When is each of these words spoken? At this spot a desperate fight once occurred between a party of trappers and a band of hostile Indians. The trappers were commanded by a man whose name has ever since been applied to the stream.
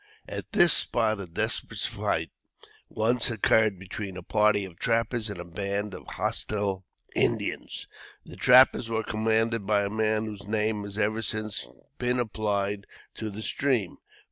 At 0.27 0.53
this 0.53 0.73
spot 0.73 1.19
a 1.19 1.27
desperate 1.27 1.81
fight 1.81 2.31
once 2.89 3.29
occurred 3.29 3.77
between 3.77 4.17
a 4.17 4.23
party 4.23 4.65
of 4.65 4.79
trappers 4.79 5.29
and 5.29 5.39
a 5.39 5.45
band 5.45 5.93
of 5.93 6.07
hostile 6.07 6.87
Indians. 7.15 7.85
The 8.25 8.35
trappers 8.35 8.89
were 8.89 9.03
commanded 9.03 9.67
by 9.67 9.83
a 9.83 9.91
man 9.91 10.25
whose 10.25 10.47
name 10.47 10.85
has 10.85 10.97
ever 10.97 11.21
since 11.21 11.71
been 11.99 12.17
applied 12.17 12.87
to 13.13 13.29
the 13.29 13.43
stream. 13.43 13.97